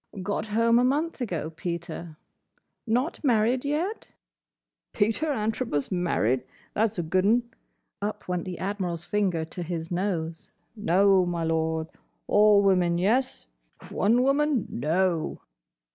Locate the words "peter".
1.51-2.17, 4.93-5.31